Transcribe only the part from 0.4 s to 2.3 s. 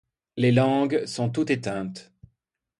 langues sont toutes éteintes.